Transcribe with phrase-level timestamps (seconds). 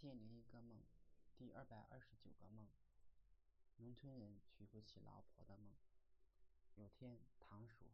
[0.00, 0.82] 千零一个梦，
[1.36, 2.66] 第二百二十九个梦。
[3.76, 5.74] 农村人娶不起老婆的梦。
[6.76, 7.84] 有天，堂叔、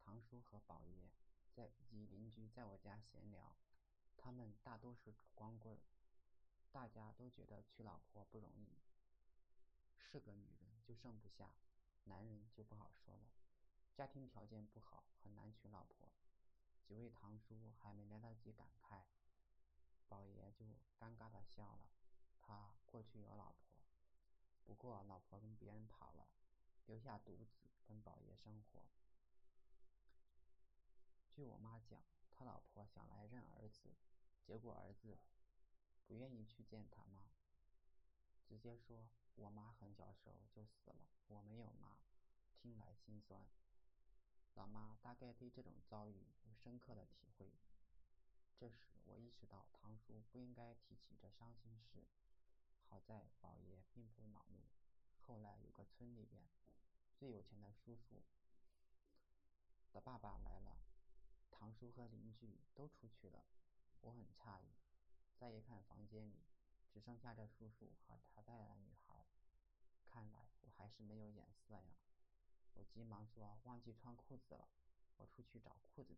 [0.00, 1.10] 堂叔和宝爷
[1.52, 3.54] 在及邻居在我家闲聊，
[4.16, 5.78] 他们大多是光棍，
[6.70, 8.78] 大家都觉得娶老婆不容易，
[9.98, 11.54] 是个女人就剩不下，
[12.04, 13.28] 男人就不好说了，
[13.94, 16.08] 家庭条件不好，很难娶老婆。
[16.80, 19.01] 几位堂叔还没来得及感慨。
[20.12, 20.66] 宝爷就
[21.00, 21.88] 尴尬的笑了。
[22.42, 23.80] 他过去有老婆，
[24.66, 26.28] 不过老婆跟别人跑了，
[26.84, 28.82] 留下独子跟宝爷生活。
[31.30, 33.94] 据我妈讲，他老婆想来认儿子，
[34.42, 35.16] 结果儿子
[36.06, 37.30] 不愿意去见他妈，
[38.44, 41.96] 直接说我妈很小时候就死了，我没有妈，
[42.60, 43.46] 听来心酸。
[44.52, 47.50] 老妈大概对这种遭遇有深刻的体会。
[48.62, 52.06] 这时，我意识到堂叔不应该提起这伤心事。
[52.88, 54.68] 好在宝爷并不恼怒。
[55.26, 56.48] 后来有个村里边
[57.18, 58.22] 最有钱的叔叔
[59.90, 60.78] 的爸爸来了，
[61.50, 63.44] 堂叔和邻居都出去了。
[64.00, 64.76] 我很诧异，
[65.36, 66.44] 再一看房间里
[66.88, 69.26] 只剩下这叔叔和他带来的女孩。
[70.04, 71.96] 看来我还是没有眼色呀！
[72.74, 74.68] 我急忙说：“忘记穿裤子了，
[75.16, 76.16] 我出去找裤子。”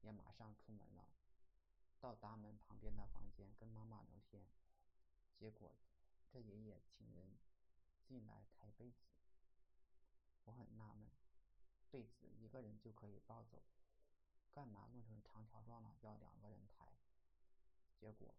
[0.00, 1.08] 也马上出门了，
[2.00, 4.46] 到大门旁边的房间跟妈妈聊天。
[5.36, 5.76] 结果
[6.28, 7.38] 这爷爷请人
[8.04, 9.06] 进来抬被子，
[10.44, 11.10] 我很纳闷，
[11.90, 13.62] 被子一个人就可以抱走，
[14.52, 16.92] 干嘛弄成长条状了要两个人抬？
[18.00, 18.34] 结果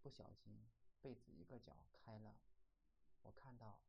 [0.00, 0.68] 不小心
[1.00, 2.36] 被子一个角开了，
[3.22, 3.80] 我看到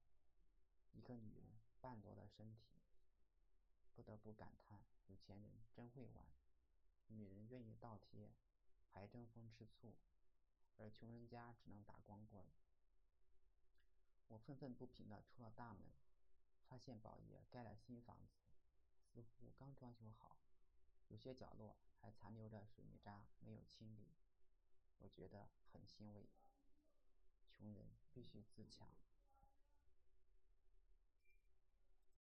[0.91, 2.75] 一个女人半裸的身体。
[3.94, 6.25] 不得不感叹，有钱人真会玩，
[7.08, 8.31] 女人愿意倒贴，
[8.92, 9.95] 还争风吃醋，
[10.78, 12.45] 而穷人家只能打光棍。
[14.28, 15.92] 我愤愤不平地出了大门，
[16.67, 18.40] 发现宝爷盖了新房子，
[19.03, 20.38] 似乎刚装修好，
[21.07, 24.08] 有些角落还残留着水泥渣没有清理，
[24.97, 26.28] 我觉得很欣慰。
[27.47, 28.90] 穷人必须自强。